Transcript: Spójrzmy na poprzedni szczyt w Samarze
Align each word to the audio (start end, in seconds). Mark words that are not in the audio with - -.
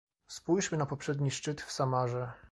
Spójrzmy 0.27 0.77
na 0.77 0.85
poprzedni 0.85 1.31
szczyt 1.31 1.61
w 1.61 1.71
Samarze 1.71 2.31